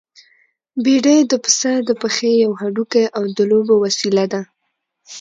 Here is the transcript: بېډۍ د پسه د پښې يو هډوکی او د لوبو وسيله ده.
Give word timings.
بېډۍ 0.83 1.19
د 1.31 1.33
پسه 1.43 1.71
د 1.87 1.89
پښې 2.01 2.31
يو 2.43 2.51
هډوکی 2.61 3.03
او 3.17 3.23
د 3.37 3.39
لوبو 3.51 3.75
وسيله 3.85 4.25
ده. 4.33 4.41